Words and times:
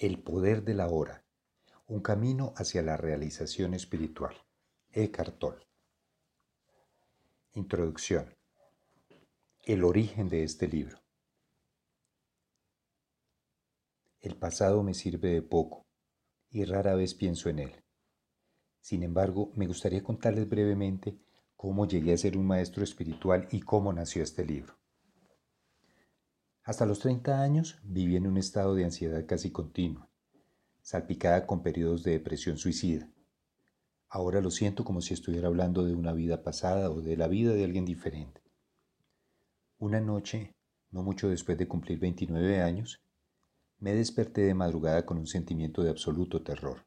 El 0.00 0.18
poder 0.18 0.64
de 0.64 0.72
la 0.72 0.88
hora. 0.88 1.26
Un 1.86 2.00
camino 2.00 2.54
hacia 2.56 2.80
la 2.80 2.96
realización 2.96 3.74
espiritual. 3.74 4.34
Eckhart 4.92 5.38
Tolle. 5.38 5.66
Introducción. 7.52 8.34
El 9.62 9.84
origen 9.84 10.30
de 10.30 10.42
este 10.42 10.68
libro. 10.68 11.02
El 14.22 14.36
pasado 14.36 14.82
me 14.82 14.94
sirve 14.94 15.34
de 15.34 15.42
poco 15.42 15.84
y 16.50 16.64
rara 16.64 16.94
vez 16.94 17.12
pienso 17.14 17.50
en 17.50 17.58
él. 17.58 17.84
Sin 18.80 19.02
embargo, 19.02 19.52
me 19.54 19.66
gustaría 19.66 20.02
contarles 20.02 20.48
brevemente 20.48 21.18
cómo 21.56 21.86
llegué 21.86 22.14
a 22.14 22.16
ser 22.16 22.38
un 22.38 22.46
maestro 22.46 22.84
espiritual 22.84 23.48
y 23.50 23.60
cómo 23.60 23.92
nació 23.92 24.22
este 24.22 24.46
libro. 24.46 24.78
Hasta 26.70 26.86
los 26.86 27.00
30 27.00 27.42
años 27.42 27.80
viví 27.82 28.14
en 28.14 28.28
un 28.28 28.36
estado 28.36 28.76
de 28.76 28.84
ansiedad 28.84 29.26
casi 29.26 29.50
continua, 29.50 30.08
salpicada 30.82 31.44
con 31.44 31.64
periodos 31.64 32.04
de 32.04 32.12
depresión 32.12 32.58
suicida. 32.58 33.10
Ahora 34.08 34.40
lo 34.40 34.52
siento 34.52 34.84
como 34.84 35.00
si 35.00 35.12
estuviera 35.12 35.48
hablando 35.48 35.84
de 35.84 35.96
una 35.96 36.12
vida 36.12 36.44
pasada 36.44 36.88
o 36.92 37.00
de 37.00 37.16
la 37.16 37.26
vida 37.26 37.54
de 37.54 37.64
alguien 37.64 37.84
diferente. 37.84 38.40
Una 39.80 40.00
noche, 40.00 40.54
no 40.92 41.02
mucho 41.02 41.28
después 41.28 41.58
de 41.58 41.66
cumplir 41.66 41.98
29 41.98 42.62
años, 42.62 43.02
me 43.80 43.92
desperté 43.92 44.42
de 44.42 44.54
madrugada 44.54 45.04
con 45.04 45.18
un 45.18 45.26
sentimiento 45.26 45.82
de 45.82 45.90
absoluto 45.90 46.44
terror. 46.44 46.86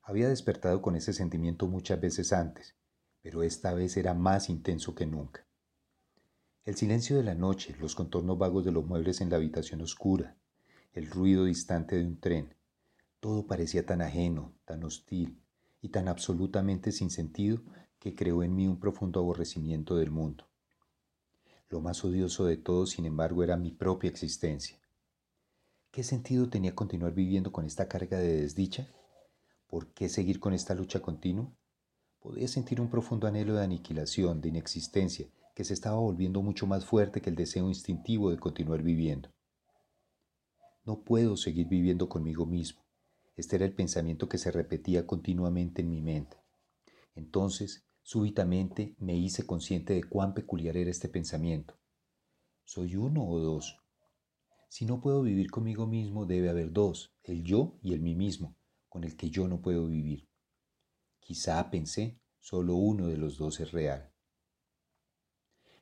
Había 0.00 0.28
despertado 0.28 0.80
con 0.80 0.94
ese 0.94 1.12
sentimiento 1.12 1.66
muchas 1.66 2.00
veces 2.00 2.32
antes, 2.32 2.76
pero 3.20 3.42
esta 3.42 3.74
vez 3.74 3.96
era 3.96 4.14
más 4.14 4.48
intenso 4.48 4.94
que 4.94 5.06
nunca. 5.06 5.49
El 6.70 6.76
silencio 6.76 7.16
de 7.16 7.24
la 7.24 7.34
noche, 7.34 7.74
los 7.80 7.96
contornos 7.96 8.38
vagos 8.38 8.64
de 8.64 8.70
los 8.70 8.86
muebles 8.86 9.20
en 9.20 9.28
la 9.28 9.38
habitación 9.38 9.80
oscura, 9.80 10.36
el 10.92 11.10
ruido 11.10 11.46
distante 11.46 11.96
de 11.96 12.04
un 12.04 12.20
tren, 12.20 12.54
todo 13.18 13.48
parecía 13.48 13.84
tan 13.84 14.00
ajeno, 14.00 14.54
tan 14.66 14.84
hostil 14.84 15.42
y 15.82 15.88
tan 15.88 16.06
absolutamente 16.06 16.92
sin 16.92 17.10
sentido 17.10 17.60
que 17.98 18.14
creó 18.14 18.44
en 18.44 18.54
mí 18.54 18.68
un 18.68 18.78
profundo 18.78 19.18
aborrecimiento 19.18 19.96
del 19.96 20.12
mundo. 20.12 20.48
Lo 21.70 21.80
más 21.80 22.04
odioso 22.04 22.44
de 22.44 22.56
todo, 22.56 22.86
sin 22.86 23.04
embargo, 23.04 23.42
era 23.42 23.56
mi 23.56 23.72
propia 23.72 24.08
existencia. 24.08 24.78
¿Qué 25.90 26.04
sentido 26.04 26.50
tenía 26.50 26.76
continuar 26.76 27.14
viviendo 27.14 27.50
con 27.50 27.66
esta 27.66 27.88
carga 27.88 28.18
de 28.18 28.42
desdicha? 28.42 28.86
¿Por 29.66 29.88
qué 29.88 30.08
seguir 30.08 30.38
con 30.38 30.54
esta 30.54 30.76
lucha 30.76 31.00
continua? 31.00 31.52
Podía 32.20 32.46
sentir 32.46 32.80
un 32.80 32.88
profundo 32.88 33.26
anhelo 33.26 33.54
de 33.54 33.64
aniquilación, 33.64 34.40
de 34.40 34.50
inexistencia, 34.50 35.26
que 35.60 35.64
se 35.64 35.74
estaba 35.74 35.98
volviendo 35.98 36.40
mucho 36.40 36.66
más 36.66 36.86
fuerte 36.86 37.20
que 37.20 37.28
el 37.28 37.36
deseo 37.36 37.68
instintivo 37.68 38.30
de 38.30 38.38
continuar 38.38 38.82
viviendo. 38.82 39.28
No 40.86 41.04
puedo 41.04 41.36
seguir 41.36 41.68
viviendo 41.68 42.08
conmigo 42.08 42.46
mismo. 42.46 42.86
Este 43.36 43.56
era 43.56 43.66
el 43.66 43.74
pensamiento 43.74 44.26
que 44.26 44.38
se 44.38 44.50
repetía 44.50 45.06
continuamente 45.06 45.82
en 45.82 45.90
mi 45.90 46.00
mente. 46.00 46.38
Entonces, 47.14 47.84
súbitamente 48.00 48.94
me 48.96 49.18
hice 49.18 49.44
consciente 49.44 49.92
de 49.92 50.02
cuán 50.02 50.32
peculiar 50.32 50.78
era 50.78 50.90
este 50.90 51.10
pensamiento. 51.10 51.78
¿Soy 52.64 52.96
uno 52.96 53.28
o 53.28 53.38
dos? 53.38 53.76
Si 54.70 54.86
no 54.86 55.02
puedo 55.02 55.20
vivir 55.20 55.50
conmigo 55.50 55.86
mismo, 55.86 56.24
debe 56.24 56.48
haber 56.48 56.72
dos, 56.72 57.12
el 57.22 57.44
yo 57.44 57.78
y 57.82 57.92
el 57.92 58.00
mí 58.00 58.14
mismo, 58.14 58.56
con 58.88 59.04
el 59.04 59.14
que 59.14 59.28
yo 59.28 59.46
no 59.46 59.60
puedo 59.60 59.88
vivir. 59.88 60.26
Quizá 61.18 61.70
pensé, 61.70 62.18
solo 62.38 62.76
uno 62.76 63.08
de 63.08 63.18
los 63.18 63.36
dos 63.36 63.60
es 63.60 63.72
real. 63.72 64.09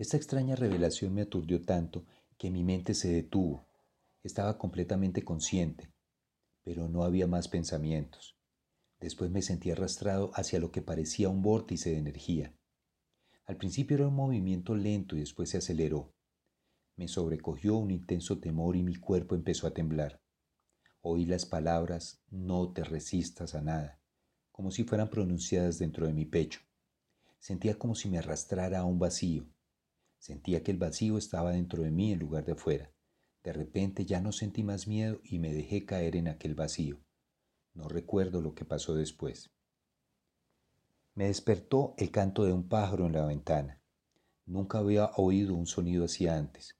Esta 0.00 0.16
extraña 0.16 0.56
revelación 0.56 1.12
me 1.12 1.20
aturdió 1.20 1.60
tanto 1.60 2.06
que 2.38 2.50
mi 2.50 2.64
mente 2.64 2.94
se 2.94 3.12
detuvo. 3.12 3.66
Estaba 4.22 4.56
completamente 4.56 5.22
consciente, 5.24 5.92
pero 6.62 6.88
no 6.88 7.04
había 7.04 7.26
más 7.26 7.48
pensamientos. 7.48 8.34
Después 8.98 9.30
me 9.30 9.42
sentí 9.42 9.70
arrastrado 9.70 10.30
hacia 10.32 10.58
lo 10.58 10.72
que 10.72 10.80
parecía 10.80 11.28
un 11.28 11.42
vórtice 11.42 11.90
de 11.90 11.98
energía. 11.98 12.56
Al 13.44 13.58
principio 13.58 13.98
era 13.98 14.08
un 14.08 14.14
movimiento 14.14 14.74
lento 14.74 15.16
y 15.16 15.20
después 15.20 15.50
se 15.50 15.58
aceleró. 15.58 16.14
Me 16.96 17.06
sobrecogió 17.06 17.76
un 17.76 17.90
intenso 17.90 18.38
temor 18.40 18.76
y 18.76 18.82
mi 18.82 18.96
cuerpo 18.96 19.34
empezó 19.34 19.66
a 19.66 19.74
temblar. 19.74 20.22
Oí 21.02 21.26
las 21.26 21.44
palabras 21.44 22.22
no 22.30 22.72
te 22.72 22.84
resistas 22.84 23.54
a 23.54 23.60
nada, 23.60 24.00
como 24.50 24.70
si 24.70 24.82
fueran 24.84 25.10
pronunciadas 25.10 25.78
dentro 25.78 26.06
de 26.06 26.14
mi 26.14 26.24
pecho. 26.24 26.60
Sentía 27.38 27.78
como 27.78 27.94
si 27.94 28.08
me 28.08 28.16
arrastrara 28.16 28.78
a 28.78 28.84
un 28.86 28.98
vacío. 28.98 29.46
Sentía 30.20 30.62
que 30.62 30.70
el 30.70 30.76
vacío 30.76 31.16
estaba 31.16 31.52
dentro 31.52 31.82
de 31.82 31.90
mí 31.90 32.12
en 32.12 32.18
lugar 32.18 32.44
de 32.44 32.52
afuera. 32.52 32.92
De 33.42 33.54
repente 33.54 34.04
ya 34.04 34.20
no 34.20 34.32
sentí 34.32 34.62
más 34.62 34.86
miedo 34.86 35.18
y 35.24 35.38
me 35.38 35.50
dejé 35.50 35.86
caer 35.86 36.14
en 36.14 36.28
aquel 36.28 36.54
vacío. 36.54 37.00
No 37.72 37.88
recuerdo 37.88 38.42
lo 38.42 38.54
que 38.54 38.66
pasó 38.66 38.94
después. 38.94 39.50
Me 41.14 41.28
despertó 41.28 41.94
el 41.96 42.10
canto 42.10 42.44
de 42.44 42.52
un 42.52 42.68
pájaro 42.68 43.06
en 43.06 43.14
la 43.14 43.24
ventana. 43.24 43.80
Nunca 44.44 44.78
había 44.80 45.06
oído 45.16 45.54
un 45.54 45.66
sonido 45.66 46.04
así 46.04 46.28
antes. 46.28 46.76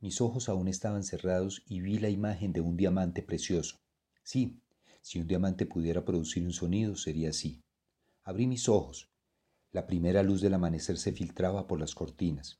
Mis 0.00 0.20
ojos 0.20 0.50
aún 0.50 0.68
estaban 0.68 1.04
cerrados 1.04 1.62
y 1.66 1.80
vi 1.80 1.98
la 1.98 2.10
imagen 2.10 2.52
de 2.52 2.60
un 2.60 2.76
diamante 2.76 3.22
precioso. 3.22 3.80
Sí, 4.22 4.60
si 5.00 5.18
un 5.18 5.26
diamante 5.26 5.64
pudiera 5.64 6.04
producir 6.04 6.44
un 6.44 6.52
sonido, 6.52 6.96
sería 6.96 7.30
así. 7.30 7.62
Abrí 8.24 8.46
mis 8.46 8.68
ojos. 8.68 9.10
La 9.72 9.86
primera 9.86 10.22
luz 10.22 10.42
del 10.42 10.52
amanecer 10.52 10.98
se 10.98 11.12
filtraba 11.12 11.66
por 11.66 11.80
las 11.80 11.94
cortinas 11.94 12.58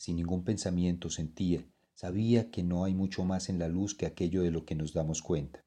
sin 0.00 0.16
ningún 0.16 0.44
pensamiento, 0.44 1.10
sentía, 1.10 1.62
sabía 1.92 2.50
que 2.50 2.62
no 2.62 2.84
hay 2.84 2.94
mucho 2.94 3.22
más 3.22 3.50
en 3.50 3.58
la 3.58 3.68
luz 3.68 3.94
que 3.94 4.06
aquello 4.06 4.40
de 4.42 4.50
lo 4.50 4.64
que 4.64 4.74
nos 4.74 4.94
damos 4.94 5.20
cuenta. 5.20 5.62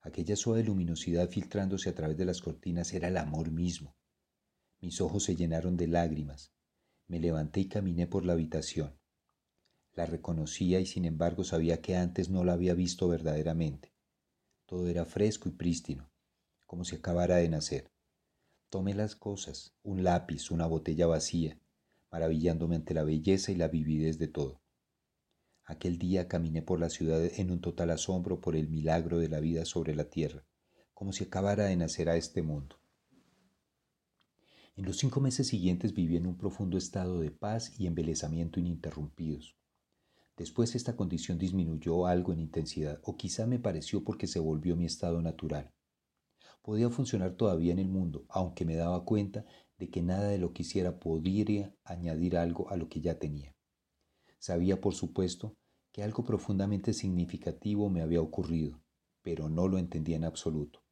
Aquella 0.00 0.34
suave 0.34 0.64
luminosidad 0.64 1.30
filtrándose 1.30 1.88
a 1.88 1.94
través 1.94 2.16
de 2.16 2.24
las 2.24 2.42
cortinas 2.42 2.92
era 2.94 3.06
el 3.06 3.16
amor 3.16 3.52
mismo. 3.52 3.94
Mis 4.80 5.00
ojos 5.00 5.22
se 5.22 5.36
llenaron 5.36 5.76
de 5.76 5.86
lágrimas. 5.86 6.52
Me 7.06 7.20
levanté 7.20 7.60
y 7.60 7.68
caminé 7.68 8.08
por 8.08 8.24
la 8.24 8.32
habitación. 8.32 8.98
La 9.92 10.06
reconocía 10.06 10.80
y 10.80 10.86
sin 10.86 11.04
embargo 11.04 11.44
sabía 11.44 11.80
que 11.80 11.94
antes 11.94 12.28
no 12.28 12.42
la 12.42 12.54
había 12.54 12.74
visto 12.74 13.06
verdaderamente. 13.06 13.94
Todo 14.66 14.88
era 14.88 15.04
fresco 15.04 15.48
y 15.48 15.52
prístino, 15.52 16.10
como 16.66 16.84
si 16.84 16.96
acabara 16.96 17.36
de 17.36 17.50
nacer. 17.50 17.92
Tomé 18.68 18.94
las 18.94 19.14
cosas, 19.14 19.76
un 19.84 20.02
lápiz, 20.02 20.50
una 20.50 20.66
botella 20.66 21.06
vacía, 21.06 21.56
maravillándome 22.10 22.76
ante 22.76 22.94
la 22.94 23.04
belleza 23.04 23.52
y 23.52 23.56
la 23.56 23.68
vividez 23.68 24.18
de 24.18 24.28
todo. 24.28 24.62
Aquel 25.64 25.98
día 25.98 26.28
caminé 26.28 26.62
por 26.62 26.80
la 26.80 26.88
ciudad 26.88 27.22
en 27.24 27.50
un 27.50 27.60
total 27.60 27.90
asombro 27.90 28.40
por 28.40 28.56
el 28.56 28.68
milagro 28.68 29.18
de 29.18 29.28
la 29.28 29.40
vida 29.40 29.64
sobre 29.64 29.94
la 29.94 30.08
tierra, 30.08 30.46
como 30.94 31.12
si 31.12 31.24
acabara 31.24 31.64
de 31.64 31.76
nacer 31.76 32.08
a 32.08 32.16
este 32.16 32.42
mundo. 32.42 32.80
En 34.76 34.84
los 34.84 34.96
cinco 34.96 35.20
meses 35.20 35.48
siguientes 35.48 35.92
viví 35.92 36.16
en 36.16 36.26
un 36.26 36.38
profundo 36.38 36.78
estado 36.78 37.20
de 37.20 37.30
paz 37.30 37.78
y 37.78 37.86
embelezamiento 37.86 38.60
ininterrumpidos. 38.60 39.58
Después 40.36 40.76
esta 40.76 40.94
condición 40.94 41.36
disminuyó 41.36 42.06
algo 42.06 42.32
en 42.32 42.38
intensidad, 42.38 43.00
o 43.02 43.16
quizá 43.16 43.44
me 43.46 43.58
pareció 43.58 44.04
porque 44.04 44.28
se 44.28 44.38
volvió 44.38 44.76
mi 44.76 44.86
estado 44.86 45.20
natural. 45.20 45.74
Podía 46.62 46.90
funcionar 46.90 47.34
todavía 47.34 47.72
en 47.72 47.80
el 47.80 47.88
mundo, 47.88 48.24
aunque 48.28 48.64
me 48.64 48.76
daba 48.76 49.04
cuenta 49.04 49.44
de 49.78 49.90
que 49.90 50.02
nada 50.02 50.28
de 50.28 50.38
lo 50.38 50.52
que 50.52 50.62
hiciera 50.62 50.98
podría 50.98 51.74
añadir 51.84 52.36
algo 52.36 52.68
a 52.70 52.76
lo 52.76 52.88
que 52.88 53.00
ya 53.00 53.18
tenía. 53.18 53.54
Sabía, 54.38 54.80
por 54.80 54.94
supuesto, 54.94 55.56
que 55.92 56.02
algo 56.02 56.24
profundamente 56.24 56.92
significativo 56.92 57.88
me 57.88 58.02
había 58.02 58.20
ocurrido, 58.20 58.80
pero 59.22 59.48
no 59.48 59.68
lo 59.68 59.78
entendía 59.78 60.16
en 60.16 60.24
absoluto. 60.24 60.82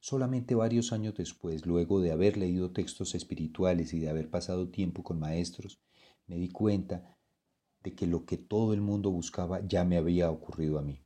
Solamente 0.00 0.54
varios 0.54 0.92
años 0.92 1.14
después, 1.14 1.66
luego 1.66 2.00
de 2.00 2.12
haber 2.12 2.36
leído 2.36 2.72
textos 2.72 3.14
espirituales 3.14 3.92
y 3.92 3.98
de 3.98 4.08
haber 4.08 4.30
pasado 4.30 4.70
tiempo 4.70 5.02
con 5.02 5.18
maestros, 5.18 5.80
me 6.26 6.36
di 6.36 6.50
cuenta 6.50 7.18
de 7.82 7.94
que 7.94 8.06
lo 8.06 8.24
que 8.24 8.36
todo 8.36 8.74
el 8.74 8.80
mundo 8.80 9.10
buscaba 9.10 9.66
ya 9.66 9.84
me 9.84 9.96
había 9.96 10.30
ocurrido 10.30 10.78
a 10.78 10.82
mí. 10.82 11.04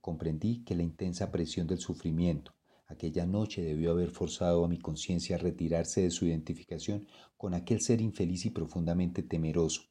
Comprendí 0.00 0.64
que 0.64 0.74
la 0.74 0.82
intensa 0.82 1.30
presión 1.30 1.66
del 1.66 1.78
sufrimiento, 1.78 2.54
Aquella 2.88 3.26
noche 3.26 3.62
debió 3.62 3.90
haber 3.90 4.10
forzado 4.10 4.64
a 4.64 4.68
mi 4.68 4.78
conciencia 4.78 5.36
a 5.36 5.38
retirarse 5.38 6.00
de 6.00 6.10
su 6.10 6.24
identificación 6.24 7.06
con 7.36 7.52
aquel 7.52 7.82
ser 7.82 8.00
infeliz 8.00 8.46
y 8.46 8.50
profundamente 8.50 9.22
temeroso, 9.22 9.82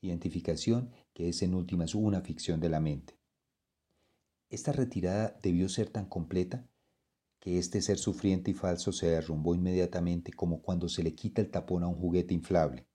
identificación 0.00 0.90
que 1.14 1.28
es 1.28 1.40
en 1.42 1.54
últimas 1.54 1.94
una 1.94 2.20
ficción 2.20 2.58
de 2.58 2.68
la 2.68 2.80
mente. 2.80 3.16
Esta 4.50 4.72
retirada 4.72 5.38
debió 5.40 5.68
ser 5.68 5.88
tan 5.90 6.06
completa 6.06 6.68
que 7.38 7.58
este 7.58 7.80
ser 7.80 7.98
sufriente 7.98 8.50
y 8.50 8.54
falso 8.54 8.90
se 8.90 9.06
derrumbó 9.06 9.54
inmediatamente 9.54 10.32
como 10.32 10.62
cuando 10.62 10.88
se 10.88 11.04
le 11.04 11.14
quita 11.14 11.42
el 11.42 11.50
tapón 11.50 11.84
a 11.84 11.88
un 11.88 11.94
juguete 11.94 12.34
inflable. 12.34 12.88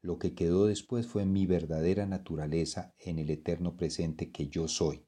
Lo 0.00 0.18
que 0.18 0.34
quedó 0.34 0.64
después 0.64 1.06
fue 1.06 1.26
mi 1.26 1.44
verdadera 1.44 2.06
naturaleza 2.06 2.94
en 2.98 3.18
el 3.18 3.28
eterno 3.28 3.76
presente 3.76 4.30
que 4.30 4.48
yo 4.48 4.66
soy 4.66 5.07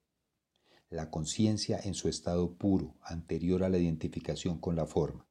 la 0.91 1.09
conciencia 1.09 1.81
en 1.83 1.95
su 1.95 2.09
estado 2.09 2.57
puro, 2.57 2.97
anterior 3.03 3.63
a 3.63 3.69
la 3.69 3.79
identificación 3.79 4.59
con 4.59 4.75
la 4.75 4.87
forma. 4.87 5.27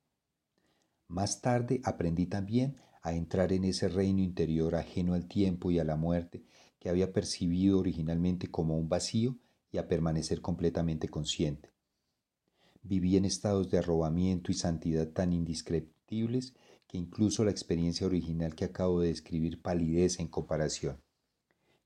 Más 1.09 1.41
tarde 1.41 1.81
aprendí 1.83 2.27
también 2.27 2.77
a 3.01 3.13
entrar 3.13 3.51
en 3.51 3.65
ese 3.65 3.89
reino 3.89 4.21
interior 4.21 4.75
ajeno 4.75 5.13
al 5.13 5.27
tiempo 5.27 5.69
y 5.69 5.79
a 5.79 5.83
la 5.83 5.97
muerte 5.97 6.45
que 6.79 6.89
había 6.89 7.11
percibido 7.11 7.77
originalmente 7.79 8.49
como 8.49 8.77
un 8.77 8.87
vacío 8.87 9.37
y 9.71 9.77
a 9.77 9.87
permanecer 9.87 10.41
completamente 10.41 11.09
consciente. 11.09 11.73
Viví 12.81 13.17
en 13.17 13.25
estados 13.25 13.69
de 13.69 13.79
arrobamiento 13.79 14.51
y 14.51 14.55
santidad 14.55 15.09
tan 15.09 15.33
indescriptibles 15.33 16.53
que 16.87 16.97
incluso 16.97 17.43
la 17.43 17.51
experiencia 17.51 18.07
original 18.07 18.55
que 18.55 18.65
acabo 18.65 19.01
de 19.01 19.09
describir 19.09 19.61
palidece 19.61 20.21
en 20.21 20.29
comparación. 20.29 21.01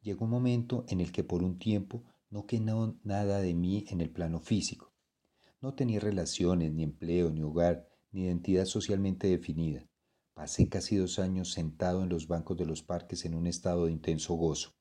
Llegó 0.01 0.25
un 0.25 0.31
momento 0.31 0.85
en 0.87 1.01
el 1.01 1.11
que 1.11 1.23
por 1.23 1.43
un 1.43 1.57
tiempo 1.57 2.03
no 2.33 2.47
quedó 2.47 2.97
nada 3.03 3.41
de 3.41 3.53
mí 3.53 3.85
en 3.89 4.01
el 4.01 4.09
plano 4.09 4.39
físico. 4.39 4.91
No 5.61 5.75
tenía 5.75 5.99
relaciones, 5.99 6.73
ni 6.73 6.81
empleo, 6.81 7.29
ni 7.29 7.43
hogar, 7.43 7.87
ni 8.11 8.23
identidad 8.23 8.65
socialmente 8.65 9.27
definida. 9.27 9.87
Pasé 10.33 10.67
casi 10.67 10.95
dos 10.95 11.19
años 11.19 11.51
sentado 11.51 12.01
en 12.01 12.09
los 12.09 12.27
bancos 12.27 12.57
de 12.57 12.65
los 12.65 12.81
parques 12.81 13.23
en 13.25 13.35
un 13.35 13.45
estado 13.45 13.85
de 13.85 13.91
intenso 13.91 14.33
gozo. 14.33 14.73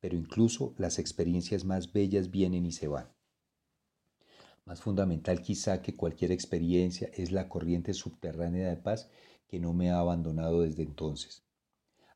Pero 0.00 0.16
incluso 0.16 0.74
las 0.78 0.98
experiencias 0.98 1.66
más 1.66 1.92
bellas 1.92 2.30
vienen 2.30 2.64
y 2.64 2.72
se 2.72 2.88
van. 2.88 3.12
Más 4.64 4.80
fundamental 4.80 5.42
quizá 5.42 5.82
que 5.82 5.96
cualquier 5.96 6.32
experiencia 6.32 7.10
es 7.12 7.30
la 7.30 7.50
corriente 7.50 7.92
subterránea 7.92 8.70
de 8.70 8.78
paz 8.78 9.10
que 9.48 9.60
no 9.60 9.74
me 9.74 9.90
ha 9.90 9.98
abandonado 9.98 10.62
desde 10.62 10.82
entonces. 10.82 11.44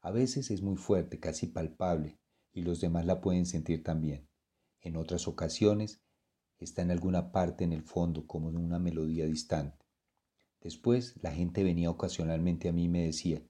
A 0.00 0.10
veces 0.10 0.50
es 0.50 0.62
muy 0.62 0.76
fuerte, 0.76 1.20
casi 1.20 1.48
palpable, 1.48 2.18
y 2.52 2.62
los 2.62 2.80
demás 2.80 3.06
la 3.06 3.20
pueden 3.20 3.46
sentir 3.46 3.82
también. 3.82 4.28
En 4.80 4.96
otras 4.96 5.28
ocasiones 5.28 6.02
está 6.58 6.82
en 6.82 6.90
alguna 6.90 7.32
parte 7.32 7.64
en 7.64 7.72
el 7.72 7.82
fondo 7.82 8.26
como 8.26 8.50
en 8.50 8.56
una 8.56 8.78
melodía 8.78 9.26
distante. 9.26 9.84
Después 10.60 11.14
la 11.22 11.32
gente 11.32 11.64
venía 11.64 11.90
ocasionalmente 11.90 12.68
a 12.68 12.72
mí 12.72 12.84
y 12.84 12.88
me 12.88 13.04
decía, 13.04 13.42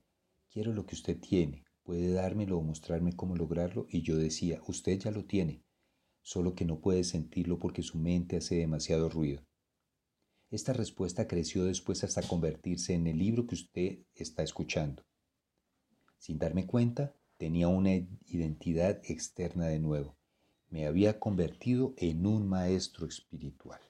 quiero 0.50 0.72
lo 0.72 0.86
que 0.86 0.94
usted 0.94 1.18
tiene, 1.18 1.64
puede 1.82 2.12
dármelo 2.12 2.58
o 2.58 2.62
mostrarme 2.62 3.14
cómo 3.14 3.36
lograrlo, 3.36 3.86
y 3.90 4.02
yo 4.02 4.16
decía, 4.16 4.60
usted 4.66 4.98
ya 4.98 5.10
lo 5.10 5.24
tiene, 5.24 5.62
solo 6.22 6.54
que 6.54 6.64
no 6.64 6.80
puede 6.80 7.04
sentirlo 7.04 7.58
porque 7.58 7.82
su 7.82 7.98
mente 7.98 8.36
hace 8.36 8.56
demasiado 8.56 9.08
ruido. 9.08 9.42
Esta 10.50 10.72
respuesta 10.72 11.26
creció 11.26 11.64
después 11.64 12.04
hasta 12.04 12.22
convertirse 12.22 12.94
en 12.94 13.06
el 13.06 13.18
libro 13.18 13.46
que 13.46 13.54
usted 13.54 13.98
está 14.14 14.42
escuchando. 14.42 15.02
Sin 16.18 16.38
darme 16.38 16.66
cuenta, 16.66 17.14
tenía 17.42 17.66
una 17.66 17.90
identidad 18.28 19.00
externa 19.02 19.66
de 19.66 19.80
nuevo. 19.80 20.16
Me 20.70 20.86
había 20.86 21.18
convertido 21.18 21.92
en 21.96 22.24
un 22.24 22.48
maestro 22.48 23.04
espiritual. 23.04 23.80